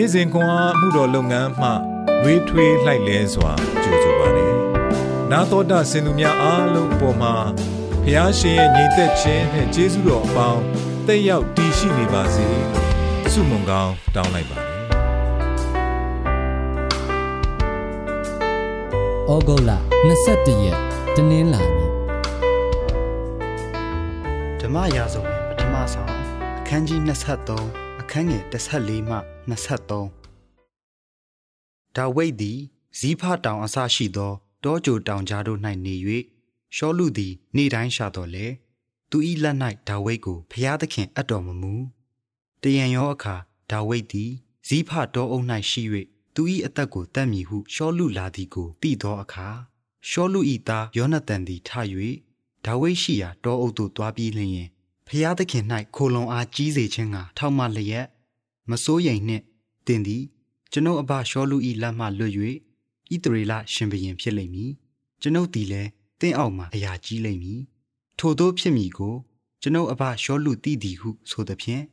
[0.00, 1.68] နေ့စဉ်ခွန်အားမှုတော်လုပ်ငန်းမှ
[2.22, 4.46] လွေးထွေးလှိုက်လဲစွာကြိုဆိုပါရစေ။
[5.30, 7.34] နာတော်တာစင်သူများအားလုံးအပေါ်မှာ
[8.04, 10.62] ဖျားရှင်ရဲ့ညီသက်ခြင်းနဲ့ကျေးဇူးတော်အပေါင်း
[11.06, 12.86] တက်ရောက်တည်ရှိနေပါစေလို့
[13.32, 14.68] ဆုမွန်ကောင်းတောင်းလိုက်ပါတယ်။
[19.30, 19.72] ဩဂုတ်လ
[20.18, 20.80] 22ရက်
[21.16, 21.90] တနင်္လာနေ့
[24.60, 26.10] ဓမ္မရာဇဝင်ပထမဆုံး
[26.60, 29.16] အခန်းကြီး23 အခန်းငယ်14မှ
[29.50, 29.86] 23
[31.96, 32.58] ဒါဝိဒ်သည်
[32.98, 34.32] ဇီးဖတောင်အစရှိသော
[34.64, 35.94] တောကြိုတောင်ကြားတို့၌နေ၍
[36.76, 38.46] ရှောလူသည် နေ့တိုင်းရှာတော်လေ
[39.10, 39.56] သူ၏လက်၌
[39.88, 41.74] ဒါဝိဒ်ကိုဖျားသခင်အပ်တော်မမူ
[42.62, 43.36] တယံရောအခါ
[43.70, 44.30] ဒါဝိဒ်သည်
[44.68, 45.82] ဇီးဖတောအုပ်၌ရှိ၍
[46.34, 49.48] သူ၏အသက်ကိုတတ်မည်ဟုရှောလူလာသည်ကိုသိသောအခါ
[50.08, 51.70] ရှောလူ၏သားယောနသန်သည်ထ၍
[52.64, 54.68] ဒါဝိဒ်ရှိရာတောအုပ်သို့တွားပြီးလျင်
[55.10, 55.64] ဖျားသခင်၌
[55.96, 58.06] ခိုလုံအားကြီးစေခြင်းကထောက်မလျက်
[58.70, 59.44] မစိုးရိမ်နှင့်
[59.86, 60.24] တင်သည်
[60.72, 62.32] ကျွန်ုပ်အဘရှောလူ၏လက်မှလွတ်၍
[63.12, 64.70] ဣတရေလရှင်ဘရင်ဖြစ်လိမ့်မည်
[65.20, 67.60] ကျွန်ုပ်သည်လည်းတင့်အောက်မှအရာကြီးလိမ့်မည်
[68.18, 69.14] ထို့သောဖြစ်မည်ကို
[69.62, 71.84] ကျွန်ုပ်အဘရှောလူသိသည်ဟုဆိုသဖြင့်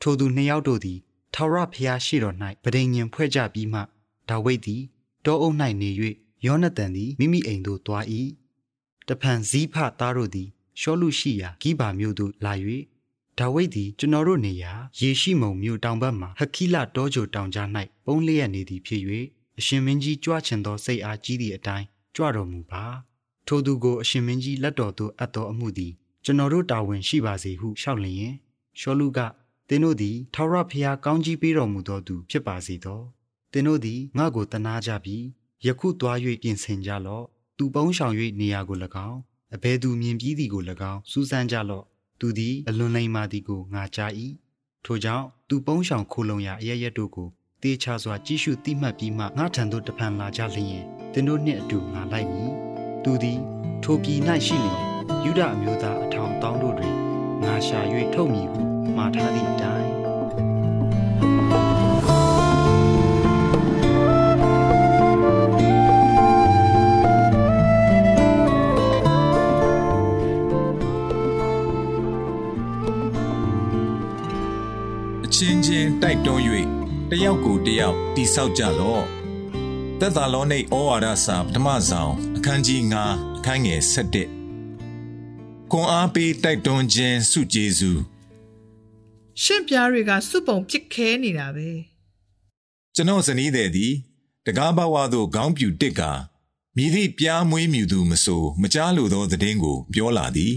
[0.00, 0.98] ထိုသူနှစ်ယောက်တို့သည်
[1.34, 3.80] ထာဝရဘုရားရှိတော်၌ဗဒိညင်ဖွဲ့ကြပြီးမှ
[4.28, 4.82] ဒါဝိဒ်သည်
[5.24, 5.90] တောအုပ်၌နေ၍
[6.46, 8.04] ယောနသန်သည်မိမိအိမ်သို့သွား၏
[9.08, 10.48] တဖန်ဇီးဖသားတို့သည်
[10.80, 12.52] ရှောလူရှိရာဂိဘာမြို့သို့လာ၍
[13.38, 17.68] ဒါဝိဒ်သည်ကျွန်တော်တို့နေရာယေရှိမုံမြို့တောင်ဘက်မှဟခိလတောကြိုတောင်ကြား၌
[18.06, 19.02] ပုံလျက်နေသည်ဖြစ်၍
[19.58, 22.84] အရှင်မင်းကြီးကြွချင်သောစိတ်အားကြီးသည့်အတိုင်းကြွတော်မူပါ
[23.46, 25.92] ထိုသူကိုအရှင်မင်းကြီးလက်တော်သို့အပ်တော်အမှုသည်
[26.24, 28.32] ကျွန်တော်တို့တာဝန်ရှိပါစေဟုလျှောက်လျင်
[28.80, 29.18] ရှောလူက
[29.68, 33.00] သင်တို့သည်ထာဝရဘုရားကောင်းကြီးပေးတော်မူသောသူဖြစ်ပါစေသော
[33.52, 35.24] သင်တို့သည်ငါ့ကိုတနာကြပြီး
[35.66, 37.24] ယခုသွား၍ပြင်ဆင်ကြလော့
[37.56, 39.18] သူပုံးဆောင်၍နေရာကို၎င်း
[39.54, 41.84] အဘယ်သူမြင်ပြီးသည်ကို၎င်းစူးစမ်းကြလော့
[42.20, 44.12] သူသည်အလွန်လိမ္မာသည်ကိုငါကြား၏
[44.84, 47.28] ထို့ကြောင့်သူပုံးဆောင်ခိုလုံရာအရရက်တို့ကို
[47.62, 52.52] တေချာစွာကြည့်ရှုတိမှတ်ပြီးမှငါထံသို့တဖန်လာကြလျင်သင်တို့နှင့်အတူငါလိုက်မည်
[53.04, 53.38] သူသည်
[53.82, 54.80] ထိုပြည်၌ရှိလျင်
[55.24, 56.94] ယူဒအမျိုးသားအထောင်တောင်းတို့တွင်
[57.44, 57.80] ငါရှာ၍
[58.14, 58.62] ထုတ်မည်ဟု
[58.96, 59.87] မှားထားသည့်အတိုင်း
[75.34, 76.42] ချင်းချင်းတိုက်တွန်း၍
[77.10, 79.04] တယောက်ကိုတယောက်တိဆောက်ကြလော့
[79.98, 82.80] သက်သာလောနိဩဝါဒစာပထမဆောင်အခန်းကြီး
[83.10, 83.80] 9အခန်းငယ်
[84.56, 88.00] 7ခွန်အားပေးတိုက်တွန်းခြင်းစုကျေးဇူး
[89.42, 91.70] ရှင်ပြားတွေကစုပုံပစ်ခဲနေတာပဲ
[92.94, 93.92] ကျွန်တော်ဇနီးတဲ့သည်
[94.46, 96.12] တကားဘဝသို့ခေါင်းပြူတစ်ကာ
[96.76, 100.54] မြည်သည့်ပြားမွေးမြူသူမဆိုမကြားလိုသောသတင်းကို ပြောလာသည်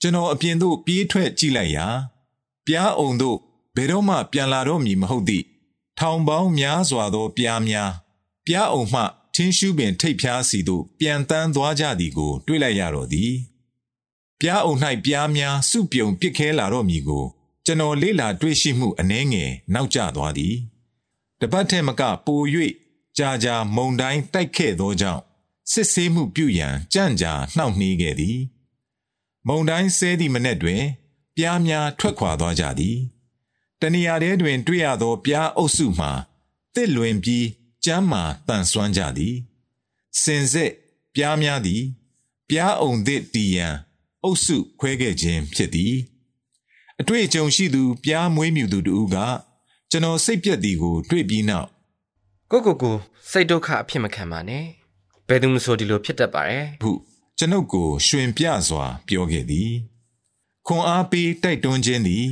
[0.00, 1.86] ကျွန်တော်အပြင်သို့ပြေးထွက်ကြည့်လိုက်ရာ
[2.66, 3.49] ပြားအုံသို့ဘ
[3.80, 5.44] ယ်တော့မှပြန်လာတော့မည်မဟုတ်သည့်
[5.98, 7.90] ထောင်ပေါင်းများစွာသောပြားများ
[8.46, 9.02] ပြားအုံမှ
[9.34, 13.32] ထင်းရှူးပင်ထိတ်ဖျားစီသို့ပြန်တန်းသွားကြသည်ကို တွေ့လိုက်ရတော့သည်
[14.40, 14.74] ပြားအုံ၌
[15.04, 17.24] ပြားများစုပြုံပစ်ခဲလာတော့မည်ကို
[17.64, 20.54] ကျွန်တော်လေးလာတွေ့ရှိမှုအနှဲငယ်နောက်ကျသွားသည်
[21.40, 22.40] တပတ်ထဲမကပို၍
[23.18, 25.22] ကြာကြာမုံတိုင်းတိုက်ခဲ့သောကြောင့်
[25.72, 28.38] စစ်ဆေးမှုပြုရန်ကြံ့ကြာနှောင့်နှေးခဲ့သည်
[29.48, 30.82] မုံတိုင်းဆဲသည့်မနက်တွင်
[31.36, 32.96] ပြားများထွက်ခွာသွားကြသည်
[33.80, 36.10] တနေရာထဲတွင် တွေ့ရသောပြားအုပ်စုမှာ
[36.74, 37.46] တစ်လွင်ပြီး
[37.84, 39.36] ကျမ်းမာတန်ဆွမ်းကြသည်
[40.22, 40.72] စင်စစ်
[41.14, 41.82] ပြားများသည်
[42.48, 43.66] ပြားအုံသည့်တီယံ
[44.24, 45.94] အုပ်စုခွဲခဲ့ခြင်းဖြစ်သည်
[47.00, 49.16] အတွေ့အကြုံရှိသူပြားမွေးမြူသူတူက
[49.90, 51.68] ကျွန်တော်စိတ်ပြက်သည်ကို တွေ့ပြီးနောက်
[52.50, 52.96] ကိုကိုကို
[53.30, 54.64] စိတ်ဒုက္ခအဖြစ်မခံပါနဲ့
[55.28, 56.90] ဘယ်သူမှဆိုဒီလိုဖြစ်တတ်ပါတယ်ဟု
[57.38, 59.70] ကျွန်ုပ်ကို ရှင်ပြစွာ ပြောခဲ့သည်
[60.66, 62.26] ခွန်အားပေးတိုက်တွန်းခြင်းသည်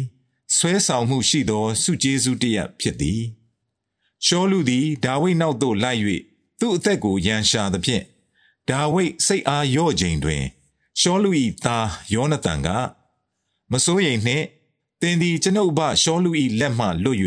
[0.55, 3.23] ဆွဲဆောင်မှုရှိသောစုကျေးဇူးတရဖြစ်သည်
[4.25, 6.01] ရှောလူသည်ဒါဝိဒ်နောက်သို့လိုက်၍
[6.61, 8.05] သူ့အသက်ကိုရန်ရှာသဖြင့်
[8.69, 10.43] ဒါဝိဒ်စိတ်အားရော့ချိန်တွင်
[11.01, 11.31] ရှောလူ၏
[11.65, 12.69] သားယောနသန်က
[13.73, 14.47] မစိုးရိမ်နှင့်
[15.01, 16.31] သင်သည်ကျွန်ုပ်ဘရှောလူ၏
[16.61, 17.19] လက်မှလွတ်၍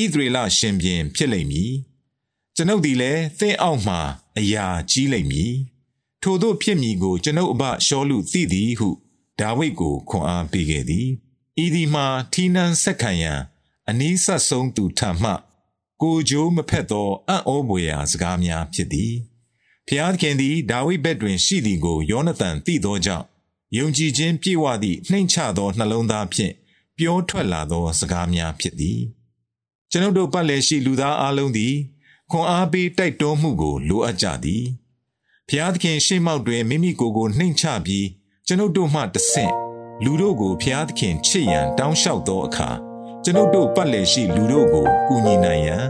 [0.00, 1.72] ဣသရေလရှင်ပြန်ဖြစ်လိမ့်မည်
[2.56, 3.96] ကျွန်ုပ်သည်လည်းသင်အောက်မှ
[4.38, 5.52] အရာကြီးလိမ့်မည်
[6.22, 8.88] ထိုတို့ဖြစ်မည်ကိုကျွန်ုပ်အဘရှောလူသိသည်ဟု
[9.40, 11.08] ဒါဝိဒ်ကိုခွန်အားပေးခဲ့သည်
[11.64, 13.40] ဤဒီမှာထီနန်းဆက်ခံရန်
[13.88, 15.32] အနည်းဆက်ဆုံးသူထမှ
[16.02, 19.14] ကိုဂျိုးမဖက်သောအံ့ဩပွေရာစကားများဖြစ်သည်
[19.88, 23.26] ဖျားခင်သည်ဒါဝိဒ်ဘက်တွင်ရှိသည်ကိုယောနသန်သိသောကြောင့်
[23.76, 26.54] ယုံကြည်ခြင်းပြည့်ဝသည့်နှိမ့်ချသောနှလုံးသားဖြင့်
[26.96, 29.00] ပြောထွက်လာသောစကားများဖြစ်သည်
[29.90, 31.74] ကျွန်ုပ်တို့ပတ်လည်ရှိလူသားအလုံးသည်
[32.30, 34.64] ခွန်အားပေးတိုက်တွန်းမှုကိုလိုအပ်ကြသည်
[35.48, 38.06] ဖျားသခင်ရှေ့မောက်တွင်မိမိကိုယ်ကိုနှိမ့်ချပြီး
[38.46, 39.65] ကျွန်ုပ်တို့မှတဆင့်
[40.04, 42.70] လူတို့ကိုဖျားသခင်ချစ်ရန်တောင်းလျှောက်သောအခါ
[43.24, 45.84] ကျွန်ုပ်တို့ပတ်လည်ရှိလူတို့ကိုကူညီနိုင်ရန်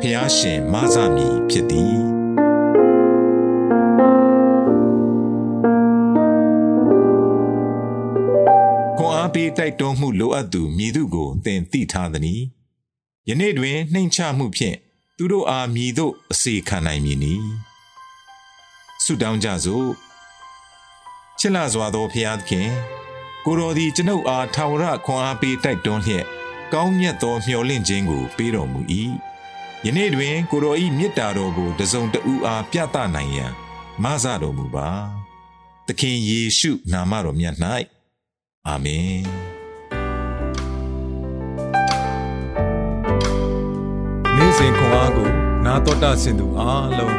[0.00, 1.96] ဖျားရှင်မဆမည်ဖြစ်သည်
[8.98, 12.42] ခွန်အားပေးတိုက်တွန်းမှုလိုအပ်သူမည်သူကိုသင်သိထားသည်။
[13.28, 14.76] ယနေ့တွင်နှိမ်ချမှုဖြင့်
[15.16, 17.46] သူတို့အားမည်သို့အစေခံနိုင်မည်နည်း။
[19.04, 19.88] ဆုတောင်းကြစို့။
[21.38, 22.70] ချစ်လာစွာသောဖျားသခင်
[23.44, 26.26] ကိုတော်သည်ကျွန်ုပ်အားထာဝရခွန်အားပေးတိုက်တွန်းလျက်
[26.72, 28.80] ကောင်းမြတ်သောမျှော်လင့်ခြင်းကိုပေးတော်မူ၏။
[29.84, 33.52] ယနေ့တွင် ကိုတော်၏မေတ္တာတော်ကိုတစုံတဦးအားပြသနိုင်ရန်
[34.02, 34.88] မဆတော်မူပါ။
[35.86, 37.56] သခင်ယေရှုနာမတော်မြတ်၌
[38.66, 39.22] အာမင်။
[44.36, 45.30] နေ့စဉ်ခွန်အားကို
[45.64, 47.16] နာတော်တာဆင်သူအားလုံး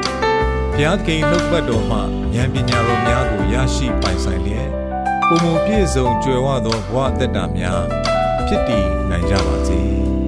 [0.71, 1.97] ဘုရားသခင်နှုတ်ပတ်တော်မှ
[2.35, 4.82] ဉာဏ်ပညာတော်များကိုရရှိပိုင်ဆိုင်လျက်
[5.29, 7.81] ပုံပုံပြည့်စုံကြွယ်ဝသောဘဝအသက်တာများ
[8.47, 9.79] ဖြစ်တည်နိုင်ကြပါစေ။